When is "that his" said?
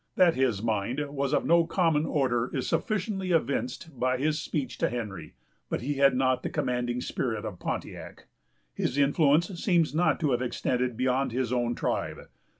0.15-0.63